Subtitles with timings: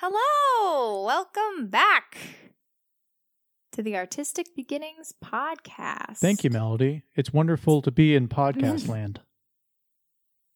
[0.00, 2.16] Hello, welcome back
[3.72, 6.18] to the Artistic Beginnings podcast.
[6.18, 7.02] Thank you, Melody.
[7.16, 9.20] It's wonderful to be in podcast land.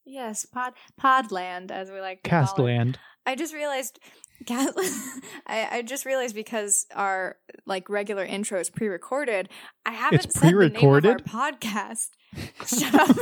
[0.05, 2.43] Yes, pod Podland, as we like to call it.
[2.43, 2.99] Castland.
[3.27, 3.99] I just realized,
[4.47, 4.75] Cat-
[5.47, 9.49] I, I just realized because our like regular intro is pre-recorded,
[9.85, 11.25] I haven't It's said the name of our pre-recorded?
[11.25, 12.11] podcast.
[12.67, 13.17] Shut up.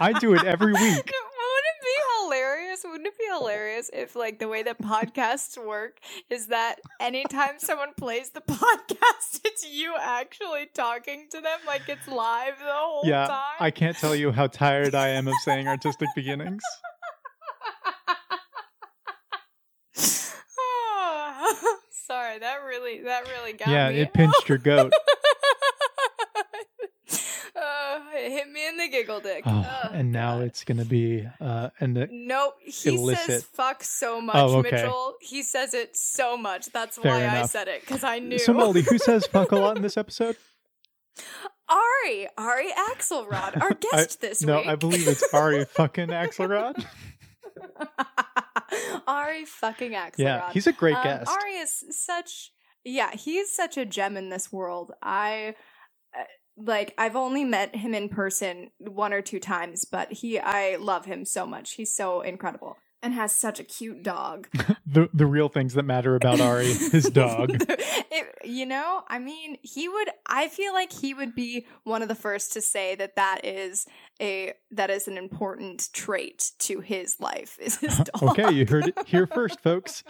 [0.00, 1.12] I do it every week.
[2.82, 3.34] Wouldn't it be hilarious?
[3.34, 5.98] Wouldn't it be hilarious if, like, the way that podcasts work
[6.30, 12.08] is that anytime someone plays the podcast, it's you actually talking to them, like it's
[12.08, 13.56] live the whole Yeah, time?
[13.60, 16.62] I can't tell you how tired I am of saying artistic beginnings.
[20.58, 23.96] Oh, Sorry, that really, that really got yeah, me.
[23.96, 24.92] Yeah, it pinched your goat.
[27.56, 29.42] uh, it hit me in the giggle dick.
[29.46, 34.20] Oh, Ugh, and now it's gonna be uh and the, Nope, he says fuck so
[34.20, 34.70] much, Oh, okay.
[34.70, 35.14] Mitchell.
[35.20, 36.66] He says it so much.
[36.72, 38.38] That's Fair why I said it because I knew.
[38.38, 40.36] so Melody, who says fuck a lot in this episode?
[41.68, 44.66] Ari, Ari Axelrod, our guest this no, week.
[44.66, 46.84] I believe it's Ari fucking Axelrod.
[49.06, 50.18] Ari fucking Axelrod.
[50.18, 51.30] Yeah, he's a great Um, guest.
[51.30, 52.52] Ari is such
[52.84, 54.92] yeah, he's such a gem in this world.
[55.02, 55.54] I
[56.18, 56.24] uh,
[56.56, 61.04] like I've only met him in person one or two times, but he I love
[61.04, 61.74] him so much.
[61.74, 64.48] He's so incredible and has such a cute dog.
[64.86, 67.50] the the real things that matter about Ari, his dog.
[67.60, 72.08] It- you know, I mean, he would I feel like he would be one of
[72.08, 73.86] the first to say that that is
[74.20, 78.22] a that is an important trait to his life is his dog.
[78.38, 80.04] okay, you heard it here first, folks.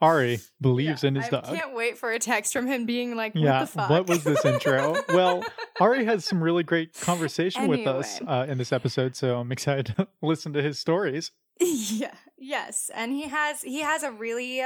[0.00, 1.44] Ari believes Yeah, in his I dog.
[1.46, 3.90] I can't wait for a text from him being like, "What yeah, the fuck?
[3.90, 4.96] what was this intro?
[5.10, 5.44] well,
[5.80, 9.94] Ari has some really great conversation with us uh, in this episode, so I'm excited
[9.96, 11.30] to listen to his stories.
[11.60, 14.62] yeah, yes, and he has he has a really.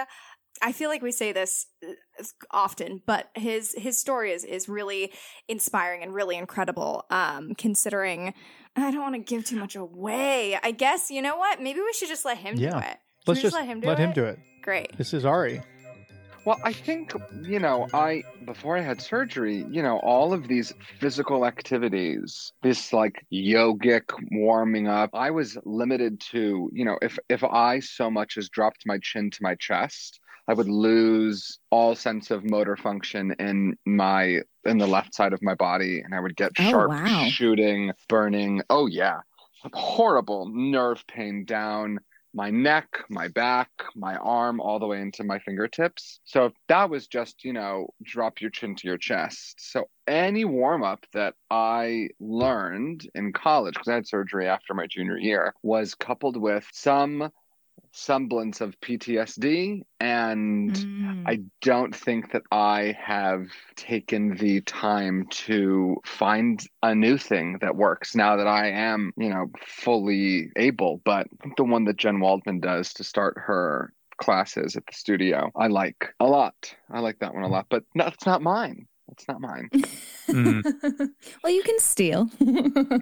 [0.62, 5.12] I feel like we say this uh, often, but his his story is is really
[5.48, 7.04] inspiring and really incredible.
[7.10, 8.34] Um, considering
[8.76, 10.58] I don't want to give too much away.
[10.62, 11.62] I guess you know what?
[11.62, 12.96] Maybe we should just let him do it.
[13.26, 14.02] Let's we just let him do let it.
[14.02, 14.38] him do it.
[14.62, 14.96] Great.
[14.98, 15.62] This is Ari.
[16.44, 20.72] Well, I think, you know, I, before I had surgery, you know, all of these
[20.98, 27.44] physical activities, this like yogic warming up, I was limited to, you know, if, if
[27.44, 30.18] I so much as dropped my chin to my chest,
[30.48, 35.42] I would lose all sense of motor function in my, in the left side of
[35.42, 36.00] my body.
[36.00, 37.36] And I would get Oh, sharp wow.
[37.36, 38.62] shooting, burning.
[38.70, 39.20] Oh, yeah.
[39.74, 42.00] Horrible nerve pain down
[42.34, 46.20] my neck, my back, my arm, all the way into my fingertips.
[46.24, 49.56] So if that was just, you know, drop your chin to your chest.
[49.58, 54.86] So any warm up that I learned in college, because I had surgery after my
[54.86, 57.30] junior year, was coupled with some
[57.92, 60.76] semblance of PTSD and
[61.20, 61.24] Mm.
[61.26, 67.76] I don't think that I have taken the time to find a new thing that
[67.76, 71.00] works now that I am, you know, fully able.
[71.04, 75.66] But the one that Jen Waldman does to start her classes at the studio, I
[75.66, 76.74] like a lot.
[76.90, 78.86] I like that one a lot, but no, it's not mine.
[79.12, 79.68] It's not mine.
[81.42, 82.28] well, you can steal.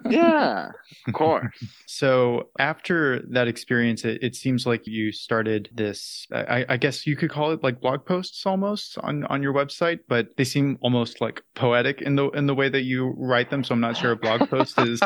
[0.08, 0.70] Yeah,
[1.06, 1.52] of course.
[1.86, 6.26] So after that experience, it, it seems like you started this.
[6.32, 10.00] I, I guess you could call it like blog posts almost on, on your website,
[10.08, 13.62] but they seem almost like poetic in the in the way that you write them.
[13.64, 15.00] So I'm not sure a blog post is.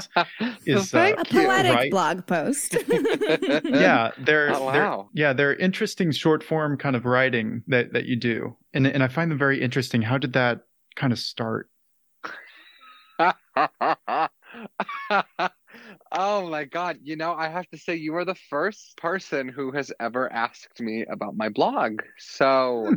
[0.66, 1.91] Is, uh, A poetic right.
[1.91, 2.77] blog post.
[3.65, 5.09] yeah, they're, Oh, they're wow.
[5.15, 9.09] yeah they're interesting short form kind of writing that that you do, and and I
[9.09, 10.03] find them very interesting.
[10.03, 10.60] How did that
[10.97, 11.68] kind of start?
[16.12, 19.71] oh my god you know i have to say you are the first person who
[19.71, 22.94] has ever asked me about my blog so hmm.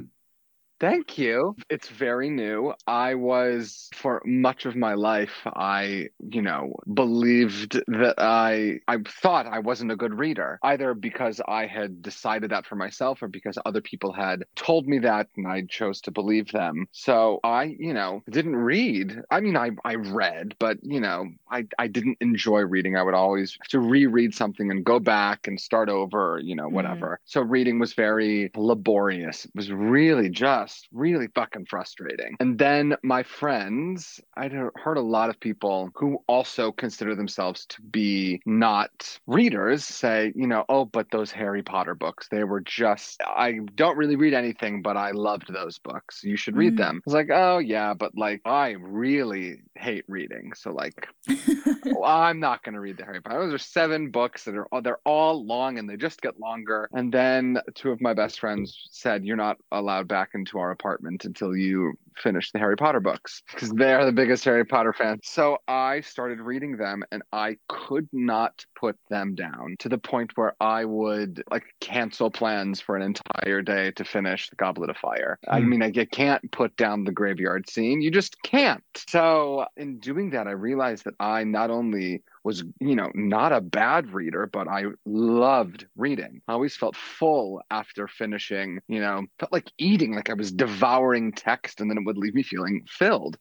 [0.80, 1.56] Thank you.
[1.69, 2.74] It's very new.
[2.86, 9.48] I was for much of my life I, you know, believed that I I thought
[9.48, 13.57] I wasn't a good reader, either because I had decided that for myself or because
[13.66, 16.88] other people had told me that and I chose to believe them.
[16.92, 19.21] So I, you know, didn't read.
[19.31, 22.98] I mean, I I read, but you know, I I didn't enjoy reading.
[22.98, 26.66] I would always have to reread something and go back and start over, you know,
[26.66, 26.75] mm-hmm.
[26.75, 27.19] whatever.
[27.24, 29.45] So reading was very laborious.
[29.45, 32.35] It was really just really fucking frustrating.
[32.39, 37.81] And then my friends, I'd heard a lot of people who also consider themselves to
[37.81, 43.21] be not readers say, you know, oh, but those Harry Potter books, they were just,
[43.25, 46.23] I don't really read anything, but I loved those books.
[46.23, 46.77] You should read Mhm.
[46.77, 46.95] them.
[46.97, 50.53] I was like, oh, yeah, but like, I really hate reading.
[50.56, 51.07] So, like,
[51.85, 53.39] well, I'm not going to read the Harry Potter.
[53.45, 56.88] Those are seven books that are they're all long and they just get longer.
[56.94, 61.25] And then two of my best friends said, "You're not allowed back into our apartment
[61.25, 65.21] until you finish the Harry Potter books because they are the biggest Harry Potter fans."
[65.23, 70.31] So I started reading them, and I could not put them down to the point
[70.35, 74.97] where I would like cancel plans for an entire day to finish the Goblet of
[74.97, 75.39] Fire.
[75.47, 75.69] I Hmm.
[75.69, 78.01] mean, I, you can't put down the graveyard scene.
[78.01, 78.83] You just can't.
[79.09, 83.59] So in doing that, I realized that I not only was, you know, not a
[83.61, 86.41] bad reader, but I loved reading.
[86.47, 91.31] I always felt full after finishing, you know, felt like eating, like I was devouring
[91.31, 93.38] text and then it would leave me feeling filled.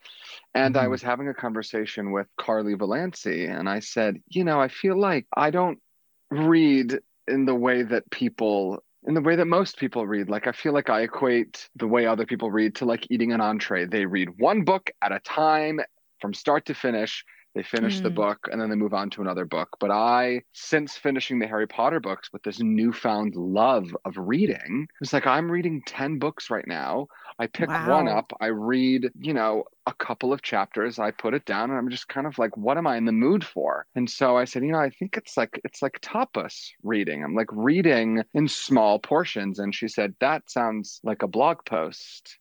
[0.54, 0.88] And I Mhm.
[0.88, 5.26] was having a conversation with Carly Valancy and I said, you know, I feel like
[5.36, 5.78] I don't
[6.30, 10.30] read in the way that people in the way that most people read.
[10.30, 13.40] Like I feel like I equate the way other people read to like eating an
[13.40, 13.84] entree.
[13.84, 15.80] They read one book at a time
[16.20, 17.24] from start to finish.
[17.54, 18.10] They finish the Mm.
[18.10, 19.76] book and then they move on to another book.
[19.80, 25.12] But I, since finishing the Harry Potter books with this newfound love of reading, it's
[25.12, 27.06] like I'm reading 10 books right now.
[27.38, 31.44] I pick one up, I read, you know, a couple of chapters, I put it
[31.44, 33.86] down, and I'm just kind of like, what am I in the mood for?
[33.94, 37.22] And so I said, you know, I think it's like it's like tapas reading.
[37.22, 39.58] I'm like reading in small portions.
[39.58, 42.38] And she said, that sounds like a blog post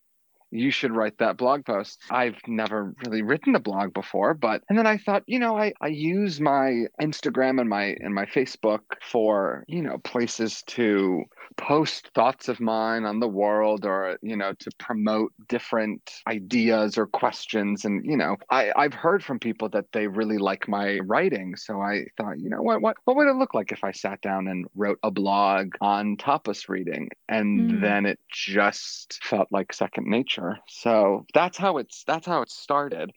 [0.53, 2.00] you should write that blog post.
[2.11, 5.73] I've never really written a blog before, but and then I thought, you know, I,
[5.81, 11.23] I use my Instagram and my and my Facebook for, you know, places to
[11.57, 17.07] post thoughts of mine on the world or, you know, to promote different ideas or
[17.07, 17.86] questions.
[17.86, 21.56] And, you know, I, I've heard from people that they really like my writing.
[21.56, 24.22] So I thought, you know what, what what would it look like if I sat
[24.22, 27.10] down and wrote a blog on tapas reading?
[27.30, 27.74] And Mm.
[27.81, 30.57] then it just felt like second nature.
[30.68, 33.12] So that's how it's that's how it started.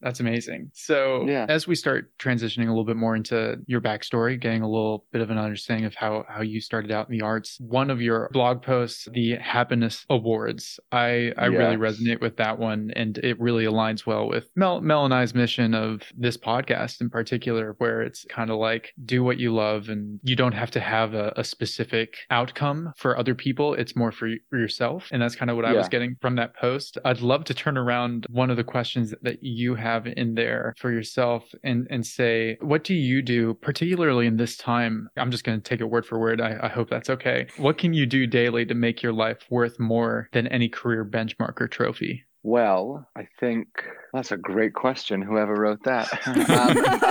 [0.00, 0.70] That's amazing.
[0.74, 1.46] So, Yeah.
[1.48, 5.22] as we start transitioning a little bit more into your backstory, getting a little bit
[5.22, 8.30] of an understanding of how how you started out in the arts, one of your
[8.32, 13.64] blog posts, the Happiness Awards, I I really resonate with that one, and it really
[13.64, 18.24] aligns well with Mel Mel and I's mission of this podcast in particular, where it's
[18.28, 21.42] kind of like do what you love, and you don't have to have a, a
[21.42, 23.74] specific outcome for other people.
[23.74, 26.36] It's more for, y- for yourself, and that's kind of what I was getting from
[26.36, 26.98] that post.
[27.04, 30.90] I'd love to turn around one of the questions that you have in there for
[30.90, 35.08] yourself and and say, what do you do, particularly in this time?
[35.16, 36.40] I'm just going to take it word for word.
[36.40, 37.46] I, I hope that's okay.
[37.56, 41.60] What can you do daily to make your life worth more than any career benchmark
[41.60, 42.24] or trophy?
[42.42, 43.66] Well, I think
[44.12, 45.22] that's a great question.
[45.22, 46.08] Whoever wrote that.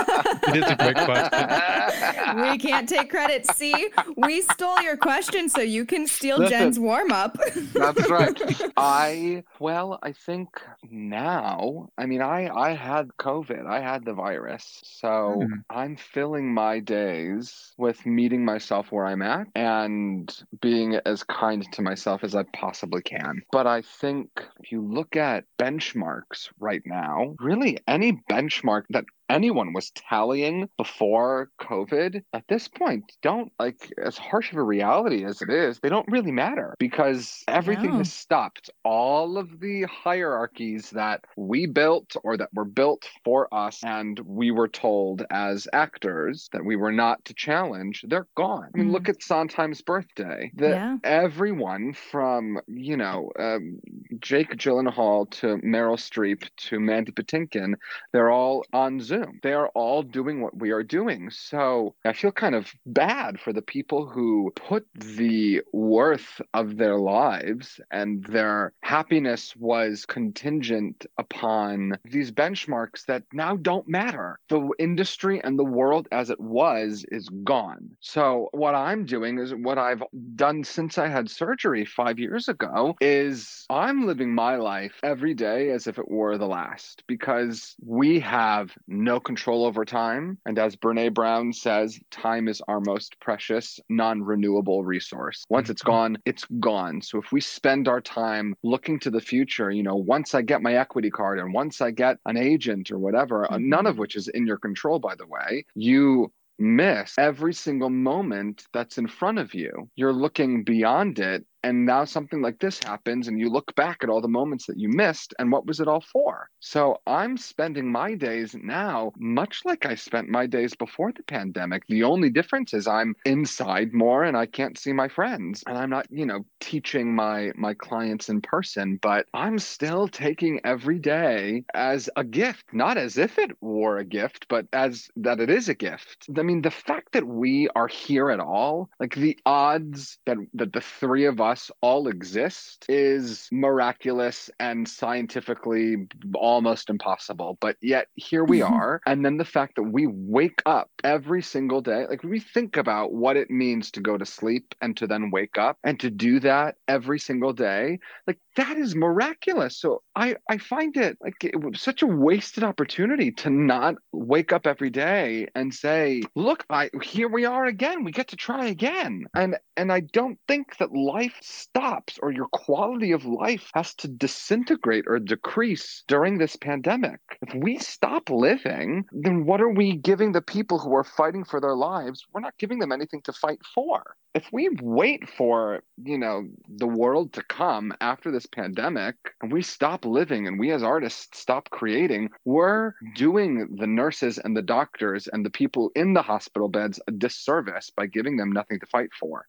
[0.48, 2.40] Um, It is a great question.
[2.50, 3.46] we can't take credit.
[3.54, 6.58] See, we stole your question so you can steal Listen.
[6.58, 7.38] Jen's warm up.
[7.74, 8.40] That's right.
[8.76, 10.48] I well, I think
[10.90, 13.66] now, I mean, I I had COVID.
[13.66, 14.80] I had the virus.
[14.84, 15.54] So Hmm.
[15.70, 21.82] I'm filling my days with meeting myself where I'm at and being as kind to
[21.82, 23.42] myself as I possibly can.
[23.52, 24.28] But I think
[24.60, 31.50] if you look at benchmarks right now, really any benchmark that anyone was tallying before
[31.60, 35.88] COVID at this point don't like as harsh of a reality as it is, they
[35.88, 37.98] don't really matter because everything No.
[37.98, 38.70] has stopped.
[38.84, 44.50] All of the hierarchies that we built or that were built for us and we
[44.50, 48.70] were told as actors that we were not to challenge, they're gone.
[48.74, 50.50] I mean, look at Sondheim's birthday.
[50.54, 50.96] The, Yeah.
[51.04, 53.78] Everyone from, you know, um,
[54.20, 57.74] Jake Gyllenhaal to Meryl Streep to Mandy Patinkin,
[58.12, 59.17] they're all on Zoom.
[59.18, 59.40] Zoom.
[59.42, 61.30] They are all doing what we are doing.
[61.30, 66.96] So I feel kind of bad for the people who put the worth of their
[66.96, 74.38] lives and their happiness was contingent upon these benchmarks that now don't matter.
[74.48, 77.90] The industry and the world as it was is gone.
[78.00, 80.02] So what I'm doing is what I've
[80.34, 85.70] done since I had surgery 5 years ago is I'm living my life every day
[85.70, 90.76] as if it were the last because we have no control over time and as
[90.76, 95.44] Brené Brown says, time is our most precious non-renewable resource.
[95.48, 97.00] Once it's gone, it's gone.
[97.00, 100.60] So if we spend our time looking to the future, you know, once I get
[100.62, 103.68] my equity card and once I get an agent or whatever, Mm-hmm.
[103.68, 108.66] none of which is in your control by the way, you miss every single moment
[108.72, 109.88] that's in front of you.
[109.94, 111.46] You're looking beyond it.
[111.62, 114.78] And now something like this happens, and you look back at all the moments that
[114.78, 116.48] you missed, and what was it all for?
[116.60, 121.82] So I'm spending my days now much like I spent my days before the pandemic.
[121.88, 125.62] The only difference is I'm inside more and I can't see my friends.
[125.66, 130.60] And I'm not, you know, teaching my my clients in person, but I'm still taking
[130.64, 135.40] every day as a gift, not as if it were a gift, but as that
[135.40, 136.26] it is a gift.
[136.36, 140.72] I mean, the fact that we are here at all, like the odds that that
[140.72, 141.47] the three of us
[141.80, 147.58] all exist is miraculous and scientifically almost impossible.
[147.60, 148.74] But yet here we mm-hmm.
[148.74, 149.00] are.
[149.06, 153.12] And then the fact that we wake up every single day, like we think about
[153.12, 156.40] what it means to go to sleep and to then wake up and to do
[156.40, 159.76] that every single day, like that is miraculous.
[159.76, 164.52] So I, I find it like it was such a wasted opportunity to not wake
[164.52, 168.02] up every day and say, look, I here we are again.
[168.02, 169.26] We get to try again.
[169.36, 174.08] And and I don't think that life stops or your quality of life has to
[174.08, 177.20] disintegrate or decrease during this pandemic.
[177.40, 181.60] If we stop living, then what are we giving the people who are fighting for
[181.60, 182.26] their lives?
[182.32, 184.16] We're not giving them anything to fight for.
[184.34, 189.62] If we wait for, you know, the world to come after this pandemic and we
[189.62, 195.28] stop living and we as artists stop creating, we're doing the nurses and the doctors
[195.28, 199.10] and the people in the hospital beds a disservice by giving them nothing to fight
[199.18, 199.46] for.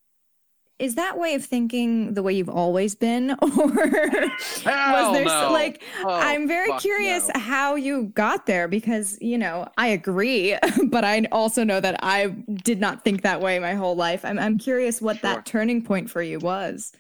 [0.79, 3.31] Is that way of thinking the way you've always been?
[3.41, 5.49] Or was there no.
[5.51, 7.39] like Oh, I'm very curious no.
[7.41, 12.27] how you got there because, you know, I agree, but I also know that I
[12.63, 14.23] did not think that way my whole life.
[14.23, 15.33] I'm I'm curious what Sure.
[15.33, 16.93] that turning point for you was.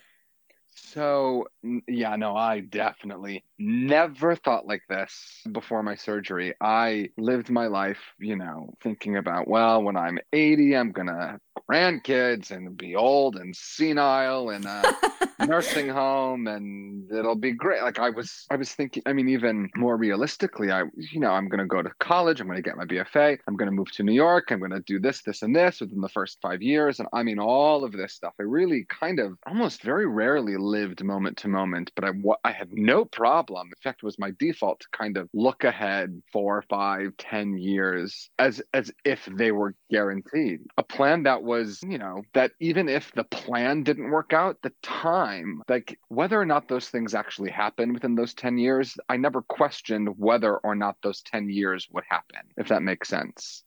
[0.93, 1.45] So,
[1.87, 6.55] yeah, no, I definitely never thought like this before my surgery.
[6.59, 11.13] I lived my life, you know, thinking about, well, when I'm 80, I'm going to
[11.13, 14.91] have grandkids and be old and senile in uh,
[15.39, 17.81] a nursing home and it'll be great.
[17.81, 21.47] Like I was I was thinking, I mean even more realistically, I you know, I'm
[21.47, 23.91] going to go to college, I'm going to get my BFA, I'm going to move
[23.93, 26.61] to New York, I'm going to do this this and this within the first 5
[26.61, 28.33] years and I mean all of this stuff.
[28.39, 32.11] I really kind of almost very rarely lived moment to moment, but I
[32.43, 33.67] I had no problem.
[33.67, 38.29] In fact, it was my default to kind of look ahead four, five, ten years
[38.37, 40.61] as as if they were guaranteed.
[40.77, 44.73] A plan that was, you know, that even if the plan didn't work out, the
[44.81, 49.41] time, like whether or not those things actually happened within those 10 years, I never
[49.41, 53.63] questioned whether or not those 10 years would happen, if that makes sense.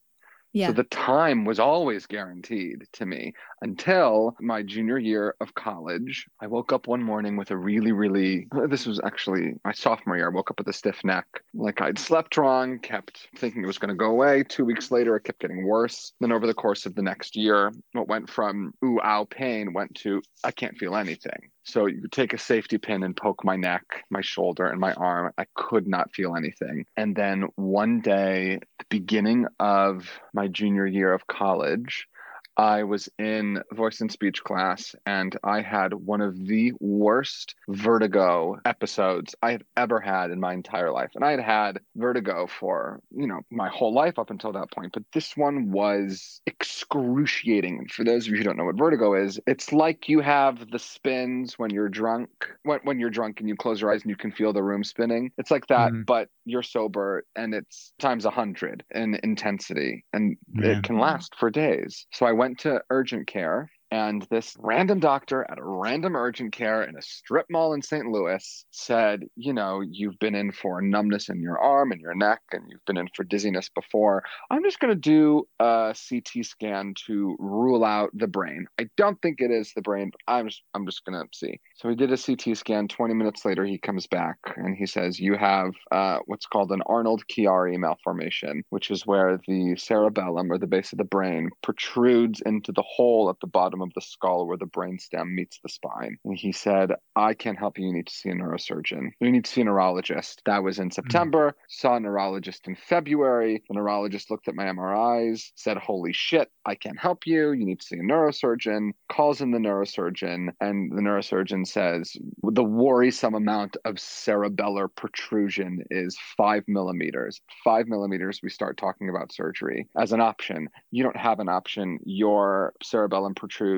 [0.52, 0.68] Yeah.
[0.68, 3.32] So the time was always guaranteed to me
[3.62, 6.26] until my junior year of college.
[6.40, 10.30] I woke up one morning with a really, really, this was actually my sophomore year.
[10.30, 11.26] I woke up with a stiff neck.
[11.54, 14.44] Like I'd slept wrong, kept thinking it was going to go away.
[14.44, 16.12] Two weeks later, it kept getting worse.
[16.20, 19.94] Then over the course of the next year, what went from ooh, ow, pain went
[19.96, 21.50] to I can't feel anything.
[21.64, 25.32] So you take a safety pin and poke my neck, my shoulder, and my arm.
[25.38, 26.86] I could not feel anything.
[26.96, 32.08] And then one day, the beginning of my junior year of college,
[32.56, 38.58] I was in voice and speech class and I had one of the worst vertigo
[38.64, 41.12] episodes I have ever had in my entire life.
[41.14, 44.92] And I had had vertigo for, you know, my whole life up until that point.
[44.92, 47.78] But this one was excruciating.
[47.78, 50.70] And for those of you who don't know what vertigo is, it's like you have
[50.70, 52.28] the spins when you're drunk,
[52.64, 54.84] when, when you're drunk and you close your eyes and you can feel the room
[54.84, 55.30] spinning.
[55.38, 56.06] It's like that, Mhm.
[56.06, 60.04] but you're sober and it's times a hundred in intensity.
[60.12, 60.70] And Man.
[60.70, 62.06] it can last for days.
[62.12, 66.82] So I went to urgent care And this random doctor at a random urgent care
[66.82, 68.06] in a strip mall in St.
[68.06, 72.40] Louis said, You know, you've been in for numbness in your arm and your neck,
[72.52, 74.22] and you've been in for dizziness before.
[74.50, 78.64] I'm just going to do a CT scan to rule out the brain.
[78.80, 81.60] I don't think it is the brain, but I'm just, I'm just going to see.
[81.74, 82.88] So he did a CT scan.
[82.88, 86.80] 20 minutes later, he comes back and he says, You have uh, what's called an
[86.86, 92.40] Arnold Chiari malformation, which is where the cerebellum or the base of the brain protrudes
[92.46, 96.18] into the hole at the bottom of the skull where the brainstem meets the spine.
[96.24, 97.86] And he said, I can't help you.
[97.86, 99.10] You need to see a neurosurgeon.
[99.20, 100.42] You need to see a neurologist.
[100.46, 101.48] That was in September.
[101.48, 101.64] Mm-hmm.
[101.68, 103.62] Saw a neurologist in February.
[103.68, 107.52] The neurologist looked at my MRIs, said, Holy shit, I can't help you.
[107.52, 108.92] You need to see a neurosurgeon.
[109.10, 116.18] Calls in the neurosurgeon, and the neurosurgeon says, The worrisome amount of cerebellar protrusion is
[116.36, 117.40] five millimeters.
[117.64, 120.68] Five millimeters, we start talking about surgery as an option.
[120.90, 121.98] You don't have an option.
[122.04, 123.71] Your cerebellum protrudes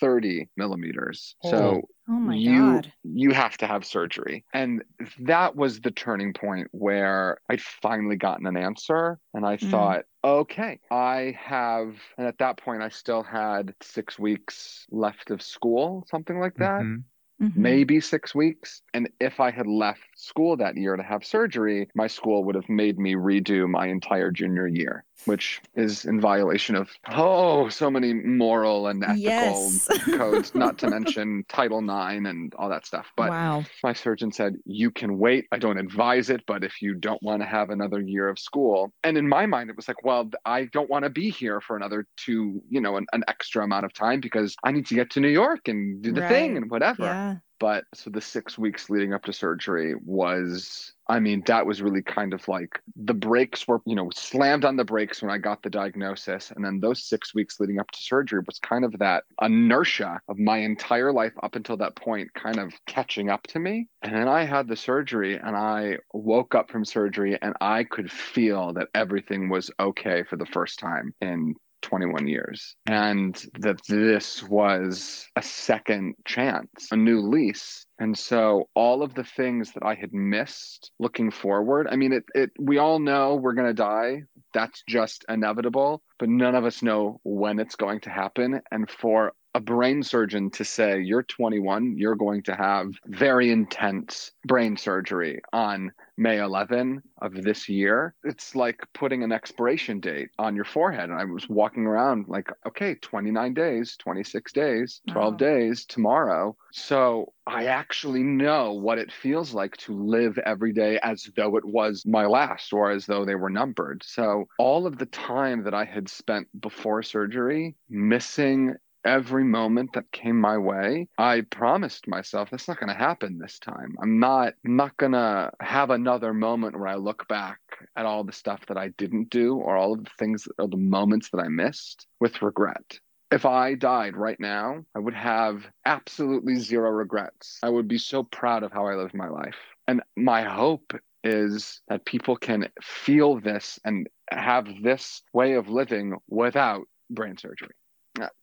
[0.00, 1.34] 30 millimeters.
[1.44, 1.50] Oh.
[1.50, 2.92] So Oh my you, God.
[3.04, 4.44] You have to have surgery.
[4.52, 4.82] And
[5.20, 9.20] that was the turning point where I'd finally gotten an answer.
[9.32, 9.70] And I mm.
[9.70, 15.40] thought, okay, I have, and at that point, I still had six weeks left of
[15.40, 16.82] school, something like that.
[16.82, 17.02] Mm-hmm
[17.40, 17.62] mm-hmm.
[17.62, 18.82] maybe six weeks.
[18.94, 22.68] And if I had left school that year to have surgery, my school would have
[22.68, 28.12] made me redo my entire junior year, which is in violation of, oh, so many
[28.12, 29.88] moral and ethical yes.
[30.04, 33.10] codes, not to mention Title IX and all that stuff.
[33.16, 33.64] But wow.
[33.82, 35.46] my surgeon said, you can wait.
[35.52, 38.92] I don't advise it, but if you don't want to have another year of school,
[39.02, 41.76] and in my mind, it was like, well, I don't want to be here for
[41.76, 45.10] another two, you know, an, an extra amount of time because I need to get
[45.10, 46.28] to New York and do the right.
[46.28, 47.04] thing and whatever.
[47.04, 47.36] Yeah.
[47.60, 52.00] But so the six weeks leading up to surgery was, I mean, that was really
[52.00, 55.62] kind of like the brakes were, you know, slammed on the brakes when I got
[55.62, 56.50] the diagnosis.
[56.50, 60.38] And then those six weeks leading up to surgery was kind of that inertia of
[60.38, 63.88] my entire life up until that point kind of catching up to me.
[64.00, 68.10] And then I had the surgery and I woke up from surgery and I could
[68.10, 74.42] feel that everything was okay for the first time in 21 years and that this
[74.42, 77.86] was a second chance, a new lease.
[77.98, 82.24] And so all of the things that I had missed looking forward, I mean, it,
[82.34, 84.22] it we all know we're going to die.
[84.54, 88.60] That's just inevitable, but none of us know when it's going to happen.
[88.70, 94.30] And for a brain surgeon to say, you're 21, you're going to have very intense
[94.46, 100.54] brain surgery on May 11 of this year, it's like putting an expiration date on
[100.54, 101.08] your forehead.
[101.08, 105.36] And I was walking around like, okay, 29 days, 26 days, 12 wow.
[105.38, 106.54] days tomorrow.
[106.72, 111.64] So I actually know what it feels like to live every day as though it
[111.64, 114.02] was my last or as though they were numbered.
[114.04, 120.12] So all of the time that I had spent before surgery missing every moment that
[120.12, 123.96] came my way, I promised myself that's not going to happen this time.
[124.02, 127.60] I'm not I'm not going to have another moment where I look back
[127.96, 130.76] at all the stuff that I didn't do or all of the things or the
[130.76, 132.98] moments that I missed with regret.
[133.30, 137.60] If I died right now, I would have absolutely zero regrets.
[137.62, 139.56] I would be so proud of how I lived my life.
[139.86, 146.16] And my hope is that people can feel this and have this way of living
[146.28, 147.70] without brain surgery.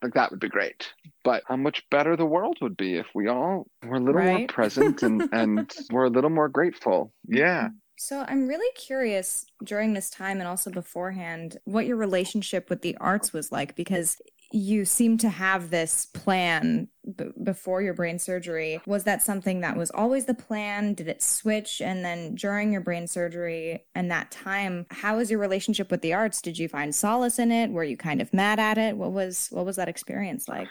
[0.01, 0.91] Think that would be great.
[1.23, 4.39] But how much better the world would be if we all were a little right?
[4.39, 7.13] more present and, and were a little more grateful.
[7.27, 7.69] Yeah.
[7.99, 12.95] So I'm really curious during this time and also beforehand what your relationship with the
[12.97, 14.17] arts was like because
[14.51, 18.79] you seem to have this plan b- before your brain surgery.
[18.85, 20.93] Was that something that was always the plan?
[20.93, 21.81] Did it switch?
[21.81, 26.13] And then during your brain surgery and that time, how was your relationship with the
[26.13, 26.41] arts?
[26.41, 27.71] Did you find solace in it?
[27.71, 28.95] Were you kind of mad at it?
[28.95, 30.67] What was what was that experience like?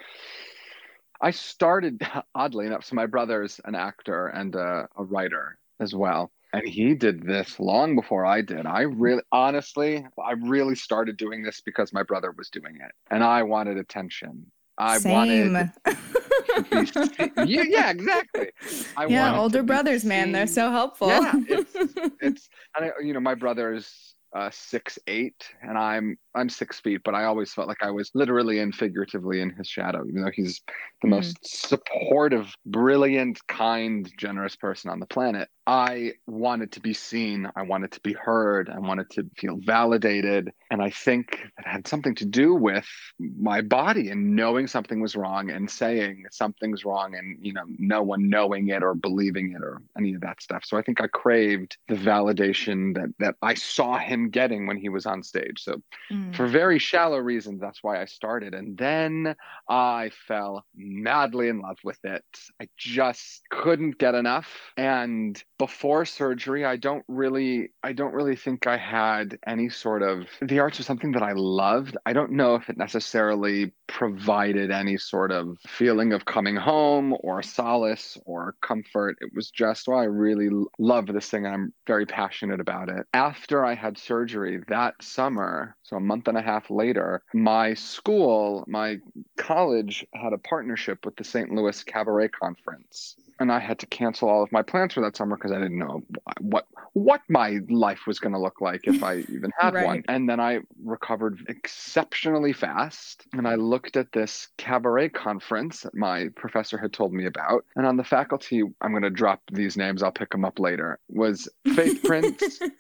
[1.21, 2.85] I started oddly enough.
[2.85, 7.59] So my brother's an actor and a, a writer as well and he did this
[7.59, 8.67] long before I did.
[8.67, 13.23] I really, honestly, I really started doing this because my brother was doing it, and
[13.23, 14.51] I wanted attention.
[14.79, 15.13] I Same.
[15.13, 15.73] wanted.
[17.47, 18.51] yeah, yeah, exactly.
[18.97, 21.09] I yeah, older brothers, man, they're so helpful.
[21.09, 21.73] Yeah, it's,
[22.21, 27.01] it's and I, you know, my brother's uh, six eight, and I'm I'm six feet,
[27.05, 30.31] but I always felt like I was literally and figuratively in his shadow, even though
[30.33, 30.61] he's
[31.03, 31.13] the mm.
[31.13, 35.49] most supportive, brilliant, kind, generous person on the planet.
[35.67, 37.51] I wanted to be seen.
[37.57, 38.71] I wanted to be heard.
[38.71, 40.53] I wanted to feel validated.
[40.71, 42.87] And I think it had something to do with
[43.19, 48.03] my body and knowing something was wrong and saying something's wrong and, you know, no
[48.03, 50.65] one knowing it or believing it or any of that stuff.
[50.65, 54.89] So I think I craved the validation that, that I saw him getting when he
[54.89, 55.63] was on stage.
[55.63, 56.35] So mm.
[56.35, 58.55] for very shallow reasons, that's why I started.
[58.55, 59.35] And then
[59.69, 62.25] I fell madly in love with it.
[62.61, 64.49] I just couldn't get enough.
[64.77, 70.27] And before surgery i don't really i don't really think i had any sort of
[70.43, 71.97] the arts was something that i loved.
[72.05, 77.43] I don't know if it necessarily provided any sort of feeling of coming home or
[77.43, 79.17] solace or comfort.
[79.21, 83.07] It was just well i really love this thing and i'm very passionate about it.
[83.15, 88.65] After i had surgery that summer so a month and a half later my school
[88.67, 88.99] my
[89.37, 94.29] college had a partnership with the st louis cabaret conference and I had to cancel
[94.29, 96.03] all of my plans for that summer because I didn't know
[96.41, 99.85] what what my life was going to look like if I even had right.
[99.85, 100.05] one.
[100.09, 106.29] And then I recovered exceptionally fast, and I looked at this cabaret conference that my
[106.37, 110.03] professor had told me about, and on the faculty, I'm going to drop these names.
[110.03, 110.99] I'll pick them up later.
[111.09, 112.61] Was Faith Prince.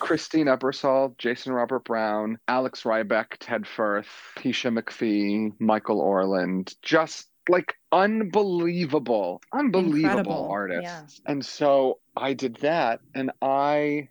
[0.00, 7.74] Christine Ebersole, Jason Robert Brown, Alex Rybeck, Ted Firth, Pisha McPhee, Michael Orland, just like
[7.92, 10.48] unbelievable, unbelievable Incredible.
[10.50, 11.20] artists.
[11.26, 11.32] Yeah.
[11.32, 14.08] And so I did that and I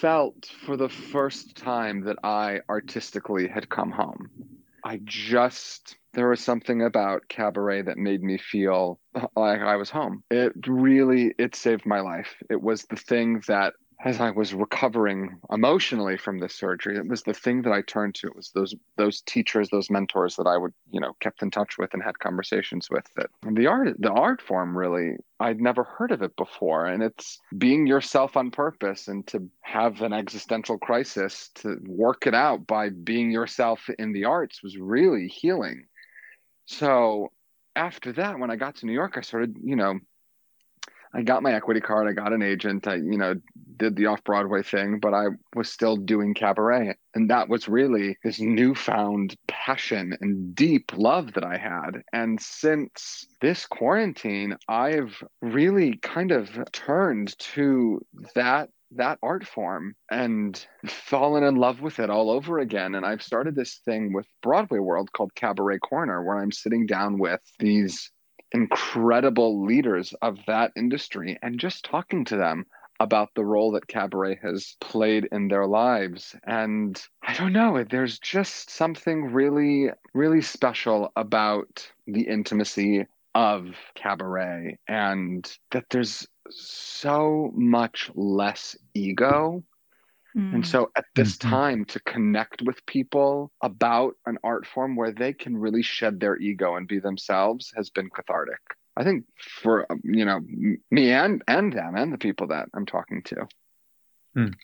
[0.00, 4.30] felt for the first time that I artistically had come home.
[4.84, 9.90] I just there was something about cabaret that made me feel uh, like I was
[9.90, 10.22] home.
[10.30, 12.34] It really it saved my life.
[12.48, 17.22] It was the thing that as I was recovering emotionally from this surgery, it was
[17.22, 18.26] the thing that I turned to.
[18.26, 21.78] It was those those teachers, those mentors that I would, you know, kept in touch
[21.78, 23.06] with and had conversations with.
[23.16, 27.40] That the art, the art form, really, I'd never heard of it before, and it's
[27.56, 32.90] being yourself on purpose and to have an existential crisis to work it out by
[32.90, 35.86] being yourself in the arts was really healing.
[36.66, 37.32] So
[37.74, 40.00] after that, when I got to New York, I started, you know,
[41.16, 42.06] I got my equity card.
[42.06, 42.86] I got an agent.
[42.86, 43.34] I, you know,
[43.78, 46.94] did the off Broadway thing, but I was still doing cabaret.
[47.14, 52.02] And that was really this newfound passion and deep love that I had.
[52.12, 58.00] And since this quarantine, I've really kind of turned to
[58.34, 62.94] that that art form and fallen in love with it all over again.
[62.94, 67.18] And I've started this thing with Broadway World called Cabaret Corner, where I'm sitting down
[67.18, 68.12] with these
[68.52, 72.66] incredible leaders of that industry and just talking to them
[73.00, 76.34] about the role that cabaret has played in their lives.
[76.44, 84.78] And I don't know, there's just something really, really special about the intimacy of cabaret
[84.88, 89.62] and that there's so much less ego
[90.36, 90.66] and mm.
[90.66, 91.48] so at this mm-hmm.
[91.48, 96.36] time to connect with people about an art form where they can really shed their
[96.36, 98.60] ego and be themselves has been cathartic.
[98.98, 100.40] I think for um, you know
[100.90, 103.48] me and and them and the people that I'm talking to.
[104.36, 104.54] Mm.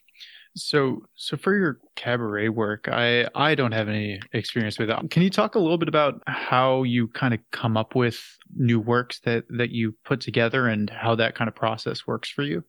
[0.54, 5.10] So so for your cabaret work, I I don't have any experience with that.
[5.10, 8.22] Can you talk a little bit about how you kind of come up with
[8.54, 12.42] new works that that you put together and how that kind of process works for
[12.42, 12.62] you?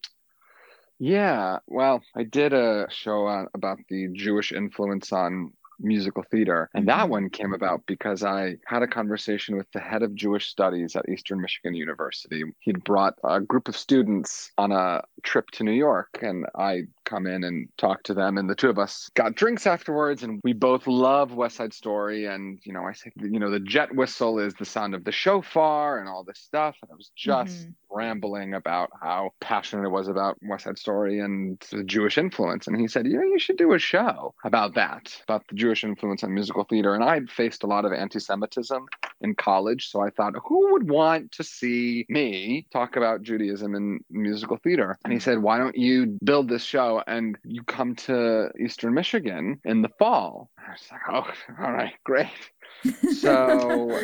[1.04, 6.70] Yeah, well, I did a show on, about the Jewish influence on musical theater.
[6.74, 7.12] And that mm-hmm.
[7.12, 11.10] one came about because I had a conversation with the head of Jewish studies at
[11.10, 12.46] Eastern Michigan University.
[12.60, 17.28] He'd brought a group of students on a trip to New York, and I come
[17.28, 18.38] in and talk to them.
[18.38, 22.26] And the two of us got drinks afterwards, and we both love West Side Story.
[22.26, 25.12] And, you know, I say, you know, the jet whistle is the sound of the
[25.12, 26.76] shofar and all this stuff.
[26.82, 27.98] And I was just mm-hmm.
[27.98, 32.68] rambling about how passionate I was about West Side Story and the Jewish influence.
[32.68, 35.84] And he said, you know, you should do a show about that, about the Jewish
[35.84, 36.96] influence on musical theater.
[36.96, 38.86] And I faced a lot of anti Semitism
[39.22, 39.90] in college.
[39.90, 44.98] So I thought, who would want to see me talk about Judaism in musical theater?
[45.04, 46.93] And he said, why don't you build this show?
[47.08, 50.50] And you come to Eastern Michigan in the fall.
[50.58, 52.28] I was like, oh, all right, great.
[53.14, 54.02] So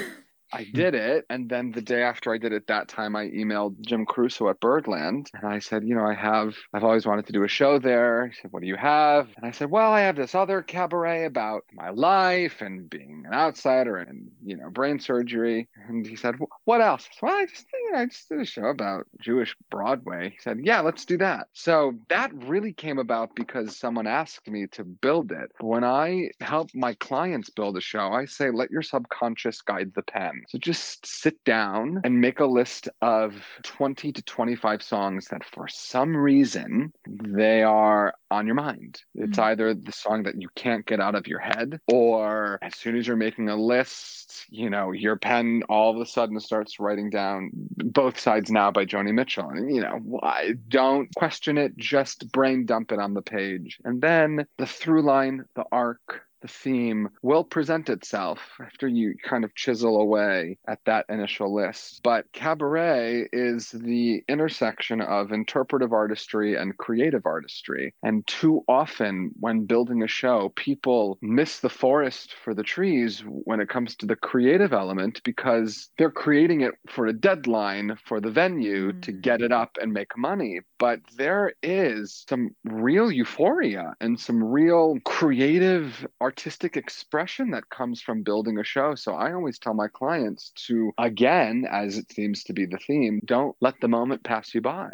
[0.51, 0.71] I hmm.
[0.71, 1.25] did it.
[1.29, 4.59] And then the day after I did it that time, I emailed Jim Caruso at
[4.59, 7.79] Birdland and I said, you know, I have, I've always wanted to do a show
[7.79, 8.27] there.
[8.27, 9.29] He said, what do you have?
[9.37, 13.33] And I said, well, I have this other cabaret about my life and being an
[13.33, 15.67] outsider and, you know, brain surgery.
[15.87, 16.35] And he said,
[16.65, 17.07] what else?
[17.21, 20.29] Well, I just, I just did a show about Jewish Broadway.
[20.31, 21.47] He said, Yeah, let's do that.
[21.53, 25.51] So that really came about because someone asked me to build it.
[25.59, 30.03] When I help my clients build a show, I say, Let your subconscious guide the
[30.03, 30.38] pen.
[30.47, 35.67] So just sit down and make a list of 20 to 25 songs that for
[35.67, 39.01] some reason they are on your mind.
[39.15, 39.43] It's Mhm.
[39.43, 43.07] either the song that you can't get out of your head, or as soon as
[43.07, 47.49] you're making a list, you know, your pen all of a sudden starts writing down
[47.53, 49.49] both sides now by Joni Mitchell.
[49.49, 53.79] And, you know, why don't question it, just brain dump it on the page.
[53.83, 59.43] And then the through line, the arc, the theme will present itself after you kind
[59.43, 62.01] of chisel away at that initial list.
[62.03, 67.93] But cabaret is the intersection of interpretive artistry and creative artistry.
[68.03, 73.59] And too often, when building a show, people miss the forest for the trees when
[73.59, 78.31] it comes to the creative element because they're creating it for a deadline for the
[78.31, 79.21] venue to Mm.
[79.21, 80.61] get it up and make money.
[80.77, 88.21] But there is some real euphoria and some real creative artistic expression that comes from
[88.21, 88.93] building a show.
[88.93, 93.19] So I always tell my clients to, again, as it seems to be the theme,
[93.25, 94.91] don't let the moment pass you by.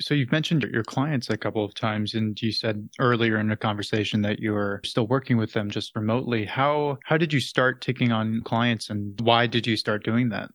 [0.00, 3.56] So you've mentioned your clients a couple of times, and you said earlier in the
[3.56, 6.44] conversation that you were still working with them just remotely.
[6.44, 10.50] How how did you start taking on clients, and why did you start doing that?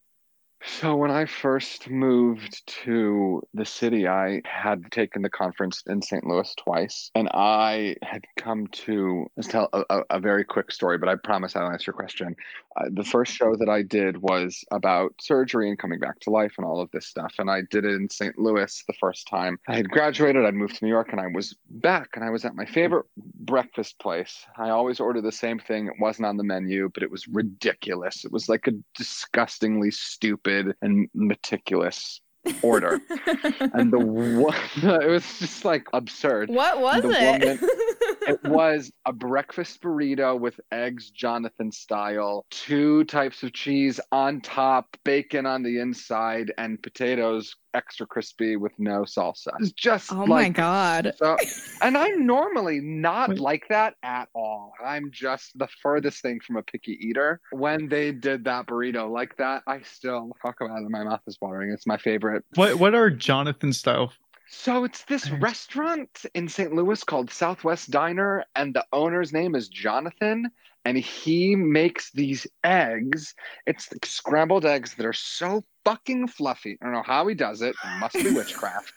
[0.67, 6.25] So when I first moved to the city, I had taken the conference in St.
[6.25, 11.07] Louis twice, and I had come to let's tell a, a, very quick story, but
[11.07, 12.35] I promise I'll answer your question.
[12.75, 16.53] Uh, the first show that I did was about surgery and coming back to life
[16.57, 18.37] and all of this stuff, and I did it in St.
[18.37, 19.59] Louis the first time.
[19.67, 22.43] I had graduated, I'd moved to New York, and I was back, and I was
[22.43, 23.05] at my favorite
[23.45, 24.45] breakfast place.
[24.57, 25.87] I always order the same thing.
[25.87, 28.25] It wasn't on the menu, but it was ridiculous.
[28.25, 32.21] It was like a disgustingly stupid and meticulous
[32.61, 32.99] order.
[33.73, 34.55] and the one,
[35.01, 36.49] it was just like absurd.
[36.49, 37.59] what was it?
[38.27, 44.97] It was a breakfast burrito with eggs, Jonathan style, two types of cheese on top,
[45.03, 49.49] bacon on the inside, and potatoes extra crispy with no salsa.
[49.59, 51.13] It's just oh my god.
[51.17, 51.37] so,
[51.81, 54.73] and I'm normally not like that at all.
[54.83, 57.41] I'm just the furthest thing from a picky eater.
[57.51, 60.89] When they did that burrito like that, I still fuck about it.
[60.89, 61.71] My mouth is watering.
[61.71, 62.43] It's my favorite.
[62.55, 64.13] What what are Jonathan style?
[64.47, 66.73] So it's this restaurant in St.
[66.73, 70.49] Louis called Southwest Diner, and the owner's name is Jonathan.
[70.85, 73.33] And he makes these eggs.
[73.65, 76.77] It's like scrambled eggs that are so fucking fluffy.
[76.79, 77.75] I don't know how he does it.
[77.83, 78.93] It must be witchcraft.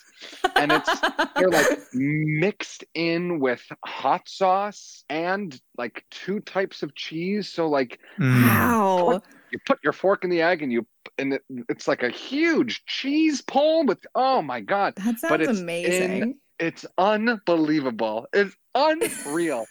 [0.59, 0.91] And it's
[1.39, 7.49] they're like mixed in with hot sauce and like two types of cheese.
[7.49, 8.49] So like Mm.
[8.49, 9.23] Wow.
[9.53, 10.87] You put your fork in the egg and you
[11.19, 15.49] and it, it's like a huge cheese pole with oh my god, That but sounds
[15.49, 16.37] it's amazing.
[16.59, 18.27] it's unbelievable.
[18.33, 19.65] It's unreal.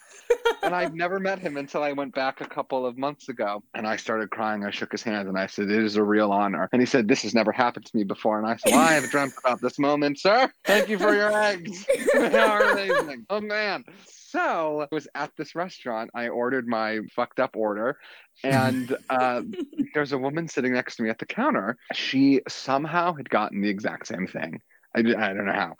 [0.62, 3.62] and I've never met him until I went back a couple of months ago.
[3.74, 4.64] And I started crying.
[4.64, 6.68] I shook his hand and I said, It is a real honor.
[6.72, 8.38] And he said, This has never happened to me before.
[8.38, 10.50] And I said, well, I have dreamt about this moment, sir.
[10.66, 11.86] Thank you for your eggs.
[12.14, 13.24] they are amazing.
[13.30, 13.84] Oh, man.
[14.28, 16.10] So I was at this restaurant.
[16.14, 17.96] I ordered my fucked up order.
[18.44, 19.40] And uh,
[19.94, 21.78] there's a woman sitting next to me at the counter.
[21.94, 24.60] She somehow had gotten the exact same thing.
[24.94, 25.76] I, I don't know how.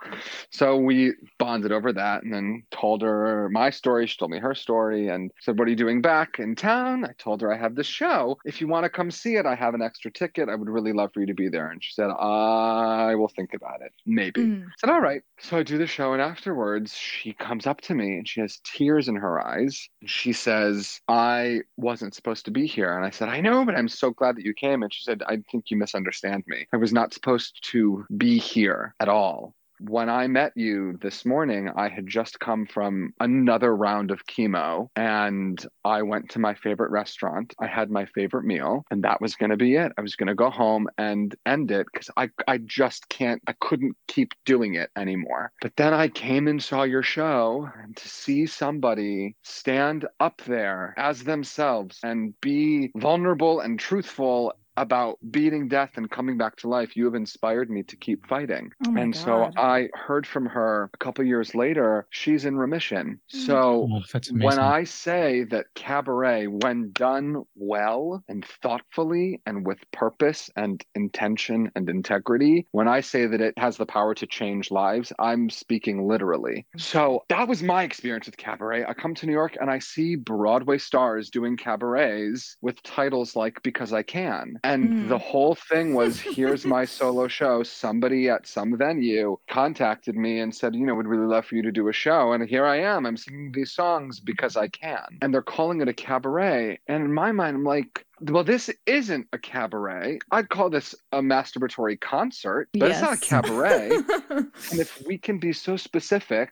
[0.51, 4.07] So we bonded over that and then told her my story.
[4.07, 7.05] She told me her story and said, What are you doing back in town?
[7.05, 8.39] I told her I have this show.
[8.45, 10.49] If you want to come see it, I have an extra ticket.
[10.49, 11.71] I would really love for you to be there.
[11.71, 13.93] And she said, I will think about it.
[14.05, 14.43] Maybe.
[14.43, 14.67] Mm.
[14.67, 15.23] I said, All right.
[15.41, 18.61] So I do the show, and afterwards, she comes up to me and she has
[18.65, 19.89] tears in her eyes.
[20.05, 22.95] She says, I wasn't supposed to be here.
[22.95, 24.83] And I said, I know, but I'm so glad that you came.
[24.83, 26.67] And she said, I think you misunderstand me.
[26.73, 29.55] I was not supposed to be here at all.
[29.81, 34.89] When I met you this morning, I had just come from another round of chemo
[34.97, 37.55] and I went to my favorite restaurant.
[37.61, 39.93] I had my favorite meal, and that was going to be it.
[39.97, 43.55] I was going to go home and end it because I, I just can't, I
[43.61, 45.53] couldn't keep doing it anymore.
[45.63, 50.93] But then I came and saw your show, and to see somebody stand up there
[50.97, 56.97] as themselves and be vulnerable and truthful about beating death and coming back to life,
[56.97, 58.71] you have inspired me to keep fighting.
[58.87, 63.21] Oh my and so I heard from her a couple years later, she's in remission.
[63.33, 63.47] Mm-hmm.
[63.47, 70.51] So Oh, when I say that cabaret, when done well and thoughtfully and with purpose
[70.57, 75.13] and intention and integrity, when I say that it has the power to change lives,
[75.19, 76.67] I'm speaking literally.
[76.77, 78.85] So that was my experience with cabaret.
[78.85, 83.63] I come to New York and I see Broadway stars doing cabarets with titles like
[83.63, 84.59] Because I Can.
[84.69, 85.09] And Mm.
[85.09, 87.63] the whole thing was here's my solo show.
[87.63, 91.63] Somebody at some venue contacted me and said, you know, we'd really love for you
[91.63, 92.33] to do a show.
[92.33, 93.07] And here I am.
[93.07, 95.19] I'm singing these songs because I can.
[95.23, 96.79] And they're calling it a cabaret.
[96.87, 100.19] And in my mind, I'm like, well, this isn't a cabaret.
[100.33, 103.91] I'd call this a masturbatory concert, but it's not a cabaret.
[104.31, 106.51] and if we can be so specific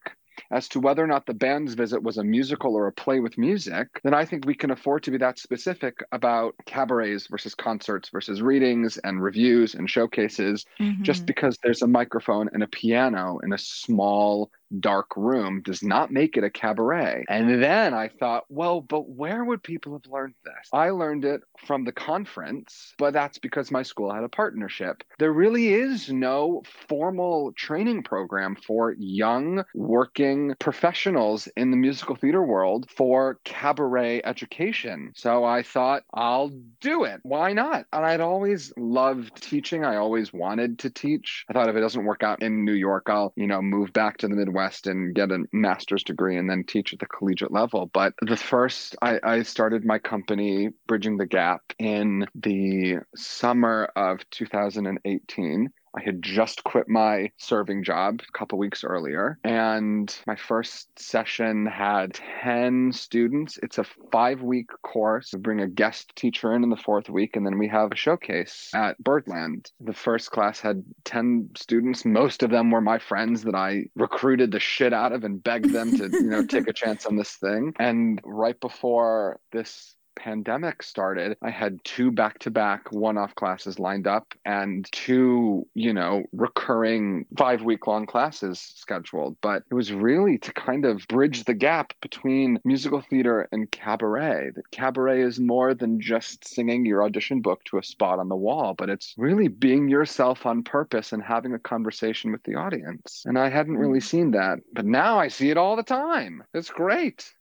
[0.50, 3.38] as to whether or not the band's visit was a musical or a play with
[3.38, 8.08] music, then I think we can afford to be that specific about cabarets versus concerts
[8.10, 10.64] versus readings and reviews and showcases.
[11.02, 11.26] Just Mhm.
[11.26, 14.50] because there's a microphone and a piano in a small,
[14.80, 17.24] dark room does not make it a cabaret.
[17.28, 20.68] And then I thought, well, but where would people have learned this?
[20.72, 25.02] I learned it from the conference, but that's because my school had a partnership.
[25.18, 32.42] There really is no formal training program for young working professionals in the musical theater
[32.42, 35.12] world for cabaret education.
[35.14, 36.50] So I thought, I'll
[36.80, 37.20] do it.
[37.22, 37.86] Why not?
[37.92, 39.84] And I'd always loved teaching.
[39.84, 41.44] I always wanted to teach.
[41.48, 44.18] I thought if it doesn't work out in New York, I'll, you know, move back
[44.18, 44.55] to the Midwest
[44.86, 47.90] and get a master's degree and then teach at the collegiate level.
[47.92, 54.28] But the first, I, I started my company, Bridging the Gap, in the summer of
[54.30, 55.70] 2018.
[55.96, 61.66] I had just quit my serving job a couple weeks earlier, and my first session
[61.66, 63.58] had 10 students.
[63.62, 65.30] It's a five week course.
[65.32, 67.96] We bring a guest teacher in in the fourth week, and then we have a
[67.96, 69.70] showcase at Birdland.
[69.80, 72.04] The first class had 10 students.
[72.04, 75.72] Most of them were my friends that I recruited the shit out of and begged
[75.72, 77.72] them to, you know, take a chance on this thing.
[77.78, 83.78] And right before this pandemic started, I had two back to back one off classes
[83.78, 89.36] lined up and two, you know, recurring five week long classes scheduled.
[89.40, 94.50] But it was really to kind of bridge the gap between musical theater and cabaret.
[94.54, 98.36] That cabaret is more than just singing your audition book to a spot on the
[98.36, 103.22] wall, but it's really being yourself on purpose and having a conversation with the audience.
[103.26, 104.04] And I hadn't really hmm.
[104.04, 106.42] seen that, but now I see it all the time.
[106.54, 107.32] It's great.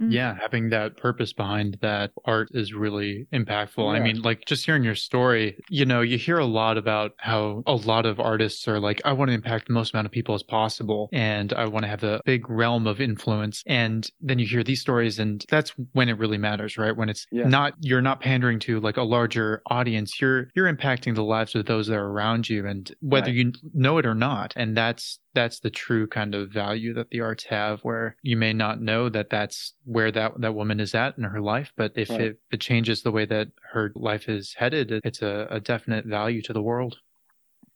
[0.00, 0.12] Mm.
[0.12, 3.92] Yeah, having that purpose behind that art is really impactful.
[3.94, 7.62] I mean, like just hearing your story, you know, you hear a lot about how
[7.66, 10.34] a lot of artists are like, I want to impact the most amount of people
[10.34, 13.62] as possible and I want to have a big realm of influence.
[13.66, 16.96] And then you hear these stories and that's when it really matters, right?
[16.96, 17.48] When it's Yeah.
[17.48, 21.66] not you're not pandering to like a larger audience, you're you're impacting the lives of
[21.66, 23.34] those that are around you and whether Right.
[23.34, 24.52] you know it or not.
[24.56, 28.52] And that's that's the true kind of value that the arts have where you may
[28.52, 32.10] not know that that's where that that woman is at in her life but if
[32.10, 32.20] Right.
[32.20, 36.42] it, it changes the way that her life is headed it's a, a definite value
[36.42, 36.98] to the world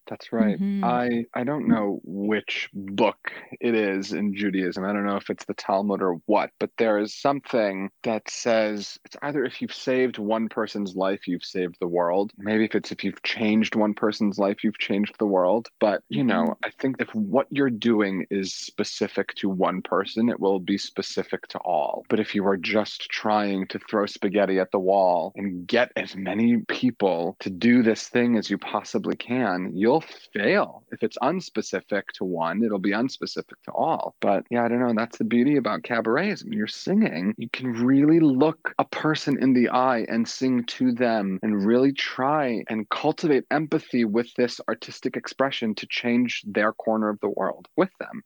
[0.09, 0.59] That's right.
[0.59, 0.83] Mhm.
[0.83, 4.85] I I don't know which book it is in Judaism.
[4.85, 8.99] I don't know if it's the Talmud or what, but there is something that says
[9.05, 12.33] it's either if you've saved one person's life, you've saved the world.
[12.37, 15.69] Maybe if it's if you've changed one person's life, you've changed the world.
[15.79, 20.41] But you know, I think if what you're doing is specific to one person, it
[20.41, 22.05] will be specific to all.
[22.09, 26.17] But if you are just trying to throw spaghetti at the wall and get as
[26.17, 30.85] many people to do this thing as you possibly can, you'll fail.
[30.91, 34.15] If it's unspecific to one, it'll be unspecific to all.
[34.21, 34.95] But yeah, I don't know.
[34.97, 36.45] That's the beauty about cabarets.
[36.45, 40.93] When you're singing, you can really look a person in the eye and sing to
[40.93, 47.09] them and really try and cultivate empathy with this artistic expression to change their corner
[47.09, 48.23] of the world with them.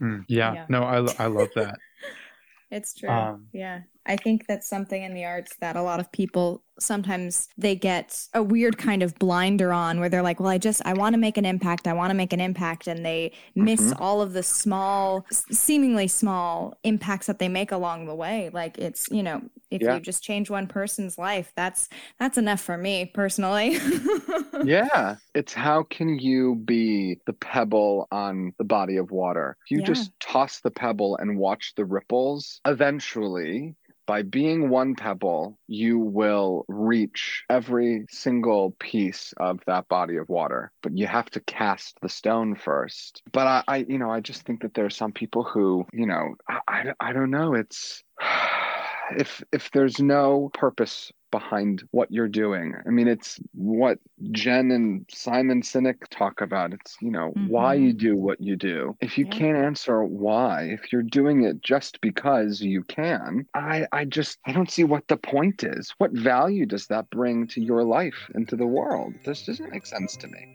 [0.00, 0.66] Mm, yeah, Yeah.
[0.68, 1.78] no I, I love that
[2.70, 3.08] It's true.
[3.08, 3.80] Um, yeah.
[4.04, 8.26] I think that's something in the arts that a lot of people sometimes they get
[8.32, 11.18] a weird kind of blinder on where they're like, well, I just, I want to
[11.18, 11.86] make an impact.
[11.86, 12.86] I want to make an impact.
[12.86, 14.00] And they miss Mhm.
[14.00, 18.48] all of the small, s- seemingly small impacts that they make along the way.
[18.52, 19.94] Like it's, you know, if Yeah.
[19.94, 23.78] you just change one person's life, that's, that's enough for me personally.
[24.64, 25.16] Yeah.
[25.34, 29.56] It's how can you be the pebble on the body of water?
[29.70, 29.84] You Yeah.
[29.86, 33.76] just toss the pebble and watch the ripples, eventually,
[34.06, 40.72] by being one pebble, you will reach every single piece of that body of water.
[40.82, 43.22] But you have to cast the stone first.
[43.32, 46.06] But I, I you know, I just think that there are some people who, you
[46.06, 47.54] know, I, I, I don't know.
[47.54, 48.02] It's
[49.16, 52.74] if if there's no purpose behind what you're doing.
[52.86, 53.98] I mean, it's what
[54.32, 56.72] Jen and Simon Sinek talk about.
[56.72, 57.82] It's, you know, why Mhm.
[57.86, 58.96] you do what you do.
[59.00, 59.30] If you Yeah.
[59.38, 64.52] can't answer why, if you're doing it just because you can, I, I just, I
[64.52, 65.92] don't see what the point is.
[65.98, 69.14] What value does that bring to your life and to the world?
[69.24, 70.46] This doesn't make sense to me.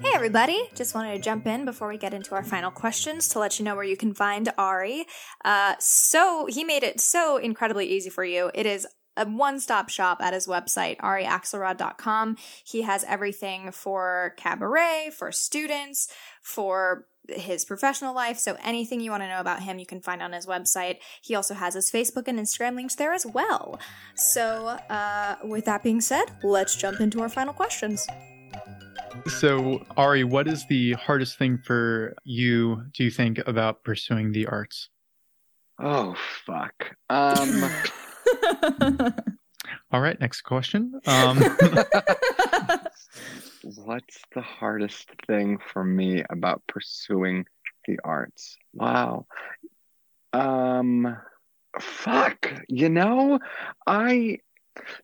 [0.00, 0.56] Hey everybody!
[0.76, 3.64] Just wanted to jump in before we get into our final questions to let you
[3.64, 5.06] know where you can find Ari.
[5.44, 8.50] Uh, so he made it so incredibly easy for you.
[8.54, 8.86] It is
[9.18, 12.36] a one-stop shop at his website, ariaxelrod.com.
[12.64, 16.08] He has everything for cabaret, for students,
[16.42, 18.38] for his professional life.
[18.38, 20.98] So anything you want to know about him, you can find on his website.
[21.22, 23.78] He also has his Facebook and Instagram links there as well.
[24.14, 28.06] So, uh, with that being said, let's jump into our final questions.
[29.26, 34.46] So, Ari, what is the hardest thing for you, do you think, about pursuing the
[34.46, 34.88] arts?
[35.78, 36.14] Oh,
[36.46, 36.96] fuck.
[37.10, 37.70] Um,
[39.92, 41.00] All right, next question.
[41.06, 41.38] Um,
[43.62, 47.46] what's the hardest thing for me about pursuing
[47.86, 48.58] the arts?
[48.74, 49.26] Wow.
[50.32, 51.16] Um,
[51.80, 52.52] fuck.
[52.68, 53.38] You know,
[53.86, 54.38] I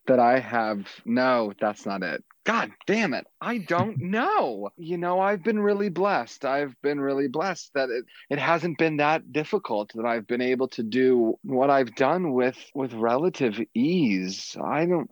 [0.07, 2.23] that I have no, that's not it.
[2.45, 3.25] God damn it.
[3.41, 4.69] I don't know.
[4.77, 6.45] You know, I've been really blessed.
[6.45, 10.67] I've been really blessed that it, it hasn't been that difficult that I've been able
[10.69, 14.55] to do what I've done with with relative ease.
[14.63, 15.09] I don't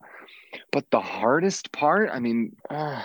[0.71, 3.01] but the hardest part, I mean, uh,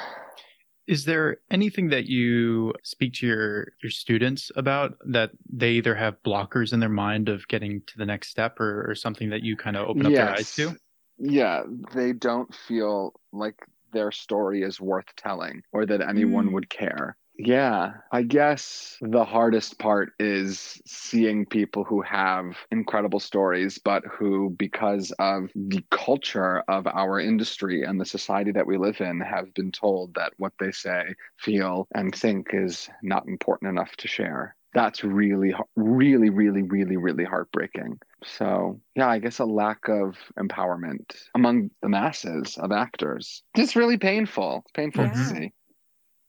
[0.86, 6.22] is there anything that you speak to your your students about that they either have
[6.24, 9.56] blockers in their mind of getting to the next step or, or something that you
[9.56, 10.74] kind of open up their eyes to?
[11.18, 11.64] Yeah,
[11.94, 13.56] they don't feel like
[13.92, 16.52] their story is worth telling or that anyone Mm.
[16.52, 17.16] would care.
[17.40, 24.50] Yeah, I guess the hardest part is seeing people who have incredible stories, but who,
[24.58, 29.54] because of the culture of our industry and the society that we live in, have
[29.54, 34.56] been told that what they say, feel, and think is not important enough to share.
[34.74, 37.98] That's really, really, really, really, really heartbreaking.
[38.24, 43.42] So, yeah, I guess a lack of empowerment among the masses of actors.
[43.54, 44.62] It's really painful.
[44.64, 45.52] It's painful to see.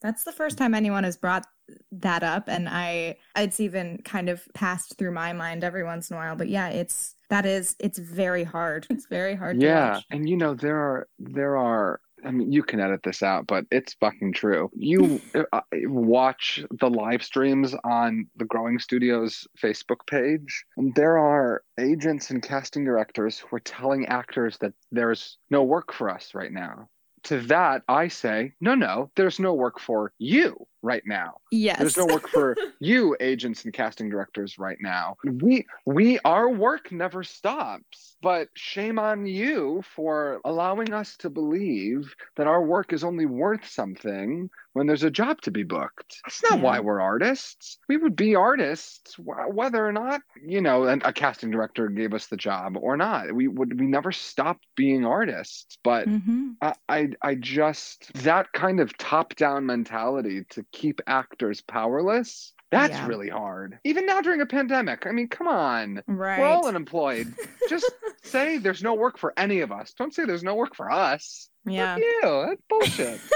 [0.01, 1.45] That's the first time anyone has brought
[1.91, 6.15] that up and I it's even kind of passed through my mind every once in
[6.15, 6.35] a while.
[6.35, 8.87] But yeah, it's that is it's very hard.
[8.99, 12.01] It's very hard to Yeah, and you know there are there are.
[12.25, 14.69] I mean, you can edit this out, but it's fucking true.
[14.73, 15.21] You
[15.53, 22.29] uh, watch the live streams on the Growing Studios Facebook page, and there are agents
[22.29, 26.89] and casting directors who are telling actors that there's no work for us right now.
[27.23, 31.37] To that, I say, no, no, there's no work for you right now.
[31.51, 31.79] Yes.
[31.79, 35.17] There's no work for you, agents and casting directors, right now.
[35.23, 38.15] We we our work never stops.
[38.21, 43.65] But shame on you for allowing us to believe that our work is only worth
[43.65, 46.17] something when there's a job to be booked.
[46.25, 46.63] That's not Yeah.
[46.63, 47.77] why we're artists.
[47.87, 52.13] We would be artists wh- whether or not you know and a casting director gave
[52.13, 53.33] us the job or not.
[53.33, 55.77] We would we never stop being artists.
[55.83, 61.61] But hmm I, I I just that kind of top down mentality to keep actors
[61.61, 62.53] powerless.
[62.71, 63.07] That's Yeah.
[63.07, 63.79] really hard.
[63.83, 65.07] Even now during a pandemic.
[65.07, 66.03] I mean, come on.
[66.07, 66.39] Right.
[66.39, 67.33] We're all unemployed.
[67.69, 67.91] Just
[68.21, 69.93] say there's no work for any of us.
[69.93, 71.49] Don't say there's no work for us.
[71.65, 71.95] yeah.
[71.95, 72.45] Fuck you.
[72.47, 73.19] That's bullshit.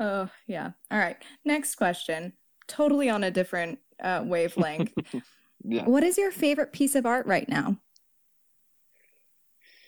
[0.00, 0.72] Oh, yeah.
[0.90, 1.16] All right.
[1.44, 2.32] Next question.
[2.66, 4.92] Totally on a different uh, wavelength.
[5.64, 5.84] yeah.
[5.84, 7.78] what is your favorite piece of art right now?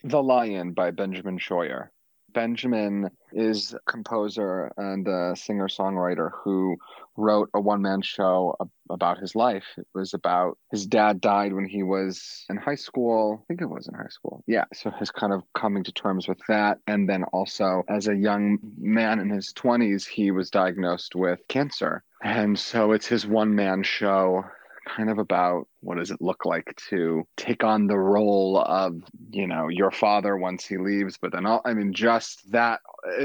[0.05, 1.89] The Lion by Benjamin Scheuer.
[2.33, 6.77] Benjamin is a composer and a singer songwriter who
[7.17, 8.57] wrote a one man show
[8.91, 9.65] about his life.
[9.77, 13.43] It was about his dad died when he was in high school.
[13.43, 14.45] I think it was in high school.
[14.47, 14.65] Yeah.
[14.75, 16.79] So his kind of coming to terms with that.
[16.87, 22.05] And then also, as a young man in his 20s, he was diagnosed with cancer.
[22.23, 24.45] And so it's his one man show
[24.87, 29.47] kind of about what does it look like to take on the role of you
[29.47, 32.81] know your father once he leaves but then all, i mean just that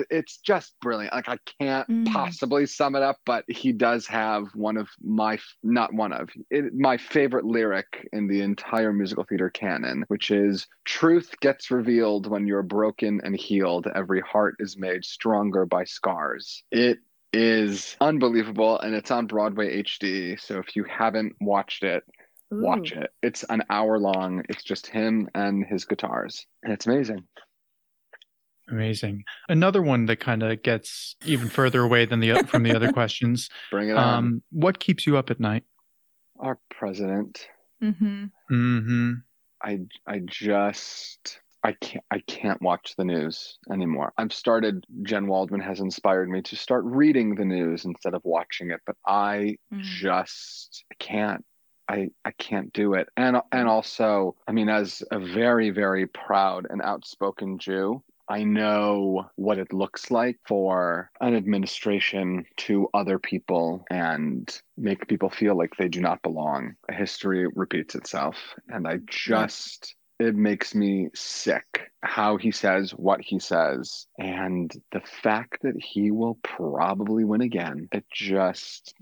[0.09, 1.13] it's just brilliant.
[1.13, 2.05] Like i can't Mm.
[2.07, 6.73] possibly sum it up but he does have one of my not one of it,
[6.73, 12.47] my favorite lyric in the entire musical theater canon which is truth gets revealed when
[12.47, 13.87] you're broken and healed.
[13.95, 16.63] Every heart is made stronger by scars.
[16.71, 16.99] It
[17.33, 20.39] is unbelievable and it's on Broadway HD.
[20.39, 22.03] So if you haven't watched it,
[22.51, 23.11] watch it.
[23.23, 24.43] It's an hour long.
[24.49, 26.45] It's just him and his guitars.
[26.63, 27.23] And it's amazing.
[28.69, 29.23] Amazing.
[29.49, 33.49] Another one that kind of gets even further away than the from the other questions.
[33.69, 34.13] Bring it on.
[34.13, 35.63] Um, what keeps you up at night?
[36.39, 37.47] Our president.
[37.83, 38.25] Mm-hmm.
[38.51, 39.11] Mm-hmm.
[39.61, 44.13] I I just I can't I can't watch the news anymore.
[44.17, 48.71] I've started Jen Waldman has inspired me to start reading the news instead of watching
[48.71, 49.81] it, but I Mm.
[49.81, 51.45] just can't
[51.87, 53.09] I I can't do it.
[53.17, 59.29] And and also, I mean as a very very proud and outspoken Jew, I know
[59.35, 65.75] what it looks like for an administration to other people and make people feel like
[65.75, 66.75] they do not belong.
[66.89, 68.37] History repeats itself
[68.69, 74.07] and I just it makes me sick how he says what he says.
[74.17, 78.93] And the fact that he will probably win again, it just,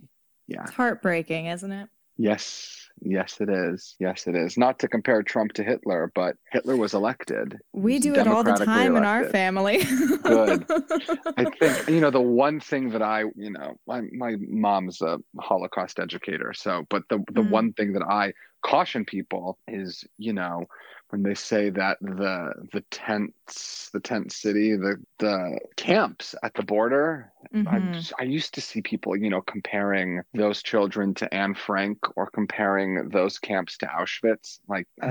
[0.47, 0.63] yeah.
[0.63, 1.89] It's heartbreaking, isn't it?
[2.22, 3.95] Yes, yes, it is.
[3.97, 4.57] Yes, it is.
[4.57, 7.57] Not to compare Trump to Hitler, but Hitler was elected.
[7.72, 9.86] We do it all the time in our family.
[10.24, 10.65] Good.
[11.38, 15.20] I think you know the one thing that I, you know, my my mom's a
[15.39, 17.51] Holocaust educator, so but the the Mm.
[17.51, 20.66] one thing that I caution people is, you know,
[21.10, 26.64] when they say that the the tents, the tent city, the the camps at the
[26.64, 27.32] border,
[27.66, 27.93] I, Mhm.
[27.93, 32.30] just- I used to see people, you know, comparing those children to Anne Frank or
[32.30, 34.60] comparing those camps to Auschwitz.
[34.68, 34.88] Like,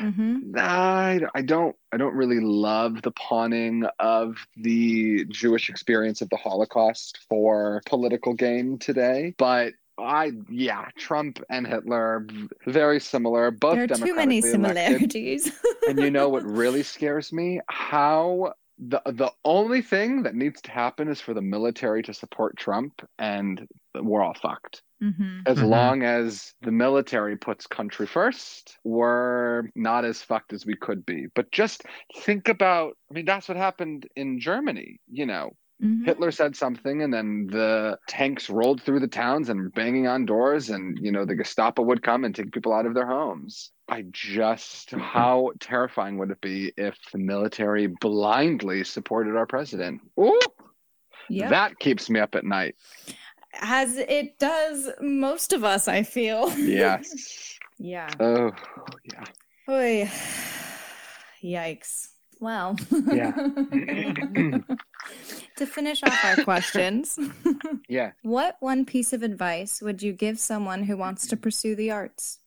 [0.00, 0.56] Mhm.
[0.56, 6.36] I, I don't I don't really love the pawning of the Jewish experience of the
[6.36, 12.26] Holocaust for political gain today, but I yeah, Trump and Hitler
[12.66, 15.52] very similar, both There are too many similarities.
[15.88, 17.60] and you know what really scares me?
[17.68, 22.56] How the the only thing that needs to happen is for the military to support
[22.56, 23.66] Trump and
[24.00, 24.82] we're all fucked.
[25.00, 25.42] Mhm.
[25.46, 25.68] As Mhm.
[25.68, 31.26] long as the military puts country first, we're not as fucked as we could be.
[31.36, 31.84] But just
[32.16, 35.52] think about I mean that's what happened in Germany, you know.
[35.82, 36.04] Mhm.
[36.06, 40.70] Hitler said something, and then the tanks rolled through the towns and banging on doors,
[40.70, 43.72] and you know the Gestapo would come and take people out of their homes.
[43.88, 50.00] I just how terrifying would it be if the military blindly supported our president?
[50.18, 50.40] Ooh,
[51.28, 51.50] Yep.
[51.50, 52.76] that keeps me up at night.
[53.60, 56.56] As it does most of us, I feel.
[56.58, 57.58] Yes.
[57.78, 58.10] yeah.
[58.20, 58.52] oh,
[59.12, 59.24] yeah.
[59.68, 60.10] Oy.
[61.42, 62.08] Yikes.
[62.40, 62.76] Well,
[63.12, 63.32] Yeah.
[65.56, 67.18] to finish off our questions,
[67.88, 68.12] Yeah.
[68.22, 72.38] what one piece of advice would you give someone who wants to pursue the arts?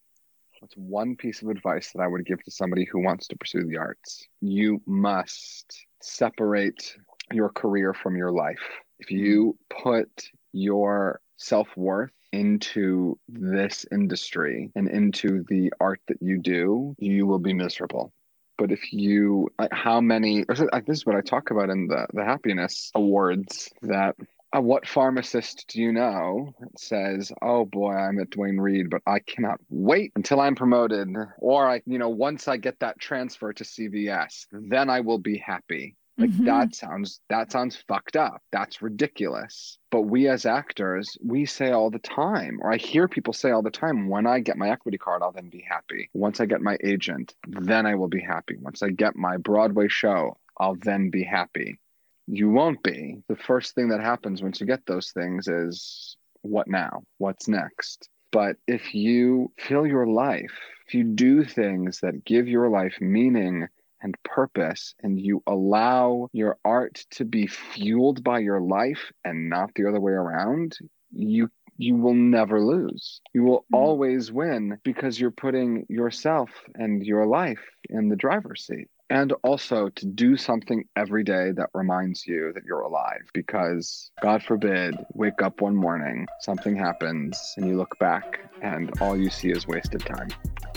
[0.60, 3.64] What's one piece of advice that I would give to somebody who wants to pursue
[3.64, 4.28] the arts?
[4.42, 6.96] You must separate
[7.32, 8.64] your career from your life.
[9.00, 9.90] If you mm-hmm.
[9.90, 17.26] put your self worth into this industry and into the art that you do, you
[17.26, 18.12] will be miserable.
[18.58, 22.92] But if you, how many, this is what I talk about in the, the happiness
[22.96, 24.16] awards that
[24.56, 29.20] uh, what pharmacist do you know says, "Oh boy, I'm at Duane Reade, but I
[29.20, 33.64] cannot wait until I'm promoted, or I, you know, once I get that transfer to
[33.64, 36.46] CVS, then I will be happy." Like Mhm.
[36.46, 38.42] that sounds that sounds fucked up.
[38.52, 39.78] That's ridiculous.
[39.92, 43.62] But we as actors, we say all the time, or I hear people say all
[43.62, 46.10] the time, when I get my equity card, I'll then be happy.
[46.14, 48.58] Once I get my agent, then I will be happy.
[48.58, 51.80] Once I get my Broadway show, I'll then be happy
[52.28, 53.24] you won't be.
[53.30, 57.04] The first thing that happens once you get those things is what now?
[57.18, 58.10] What's next?
[58.32, 60.52] But if you fill your life,
[60.88, 63.68] if you do things that give your life meaning
[64.02, 69.72] and purpose, and you allow your art to be fueled by your life and not
[69.76, 70.78] the other way around,
[71.12, 73.22] you you will never lose.
[73.34, 73.78] You will Mhm.
[73.78, 79.90] always win because you're putting yourself and your life in the driver's seat and also
[79.90, 85.42] to do something every day that reminds you that you're alive because god forbid wake
[85.42, 90.04] up one morning something happens and you look back and all you see is wasted
[90.06, 90.28] time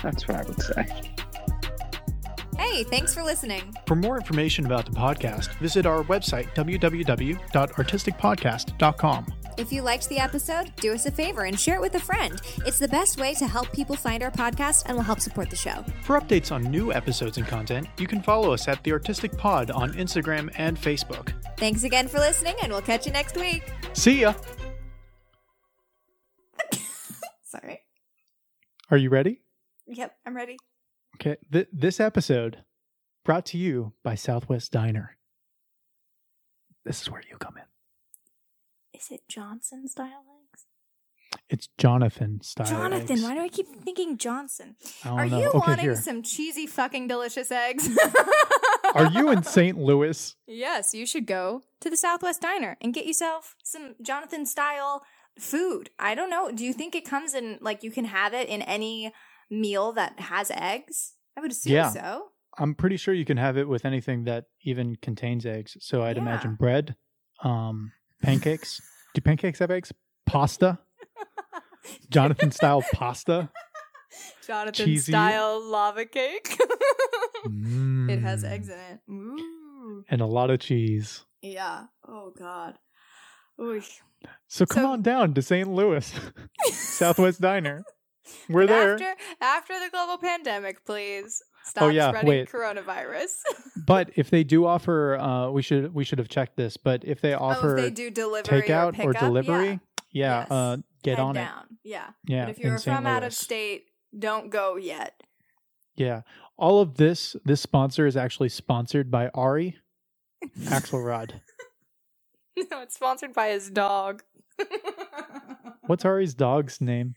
[0.02, 1.29] that's what i would say
[2.58, 3.74] Hey, thanks for listening.
[3.86, 9.26] For more information about the podcast, visit our website, www.artisticpodcast.com.
[9.58, 12.40] If you liked the episode, do us a favor and share it with a friend.
[12.66, 15.56] It's the best way to help people find our podcast and will help support the
[15.56, 15.84] show.
[16.02, 19.70] For updates on new episodes and content, you can follow us at The Artistic Pod
[19.70, 21.32] on Instagram and Facebook.
[21.58, 23.62] Thanks again for listening, and we'll catch you next week.
[23.92, 24.34] See ya!
[27.44, 27.80] Sorry.
[28.90, 29.40] Are you ready?
[29.86, 30.56] Yep, I'm ready.
[31.20, 32.64] Okay, th- this episode
[33.26, 35.18] brought to you by Southwest Diner.
[36.86, 38.98] This is where you come in.
[38.98, 40.64] Is it Johnson style eggs?
[41.50, 42.66] It's Jonathan style.
[42.66, 43.22] Jonathan, eggs.
[43.22, 44.76] why do I keep thinking Johnson?
[45.04, 45.40] Are know.
[45.40, 45.96] you okay, wanting here.
[45.96, 47.90] some cheesy fucking delicious eggs?
[48.94, 49.76] Are you in St.
[49.76, 50.34] Louis?
[50.46, 55.02] Yes, you should go to the Southwest Diner and get yourself some Jonathan style
[55.38, 55.90] food.
[55.98, 56.50] I don't know.
[56.50, 59.12] Do you think it comes in like you can have it in any
[59.50, 61.14] meal that has eggs?
[61.36, 61.90] I would assume Yeah.
[61.90, 62.28] so.
[62.58, 65.76] I'm pretty sure you can have it with anything that even contains eggs.
[65.80, 66.22] So I'd Yeah.
[66.22, 66.96] imagine bread,
[67.42, 67.92] um,
[68.22, 68.80] pancakes.
[69.14, 69.92] Do pancakes have eggs?
[70.26, 70.78] Pasta?
[72.10, 73.50] Jonathan style pasta?
[74.46, 75.12] Jonathan Cheesy.
[75.12, 76.48] style lava cake.
[77.44, 78.50] it has Mm.
[78.50, 79.00] eggs in it.
[79.10, 80.04] Ooh.
[80.10, 81.24] And a lot of cheese.
[81.42, 81.84] Yeah.
[82.06, 82.74] Oh god.
[83.60, 83.80] Ooh.
[84.48, 85.68] So come So- on down to St.
[85.68, 86.12] Louis,
[86.72, 87.82] Southwest Diner.
[88.48, 88.94] We're there.
[88.94, 91.42] After after the global pandemic, please.
[91.64, 92.50] Stop Oh, yeah, spreading wait.
[92.50, 93.32] coronavirus.
[93.86, 96.76] But if they do offer, uh, we should we should have checked this.
[96.76, 99.80] But if they oh, offer if they do delivery takeout or, or, delivery,
[100.12, 100.50] yeah, Yes.
[100.50, 101.48] uh, get head on it.
[101.82, 102.10] Yeah.
[102.26, 105.20] Yeah, But if you're from out of state, don't go yet.
[105.96, 106.22] Yeah,
[106.56, 109.76] all of this this sponsor is actually sponsored by Ari
[110.64, 111.40] Axelrod.
[112.70, 114.22] no, it's sponsored by his dog.
[115.86, 117.14] What's Ari's dog's name?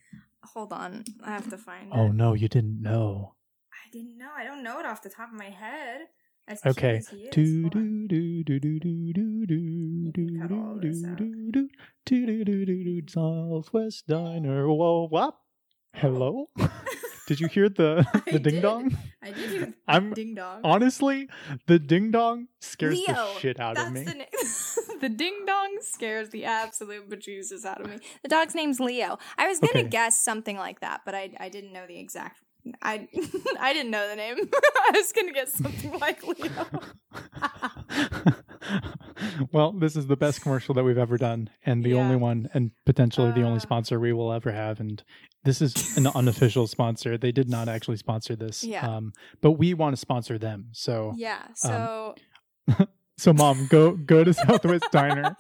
[0.54, 2.14] Hold on, I have to find Oh it.
[2.14, 3.36] no, you didn't know.
[3.72, 4.30] I didn't know.
[4.36, 6.02] I don't know it off the top of my head.
[6.48, 6.98] As Okay.
[6.98, 7.30] as he is.
[7.34, 11.70] Do do do do do do do do can cut all do do do do
[12.06, 14.68] do do do do do Southwest Diner.
[14.68, 15.40] Whoa, wop.
[15.94, 16.50] Hello.
[17.26, 18.98] Did you hear the the ding dong?
[19.22, 20.62] I did hear I'm ding dong.
[20.64, 21.30] honestly
[21.68, 24.04] the ding dong scares Leo, the shit out of me.
[24.04, 24.28] the name.
[25.02, 28.00] the ding dong scares the absolute bejesus out of me.
[28.24, 29.18] The dog's name's Leo.
[29.38, 29.90] I was gonna Okay.
[29.90, 32.42] guess something like that, but I I didn't know the exact.
[32.82, 33.08] I
[33.60, 34.36] I didn't know the name.
[34.54, 36.68] I was gonna get something like Leo.
[39.52, 41.98] well, this is the best commercial that we've ever done, and the Yeah.
[41.98, 43.48] only one, and potentially the Uh.
[43.48, 44.80] only sponsor we will ever have.
[44.80, 45.04] And
[45.44, 47.18] this is an unofficial sponsor.
[47.18, 48.64] They did not actually sponsor this.
[48.64, 48.88] Yeah.
[48.88, 50.70] Um, but we want to sponsor them.
[50.72, 51.48] So, Yeah.
[51.56, 52.16] So
[53.18, 55.36] so mom, go go to Southwest Diner.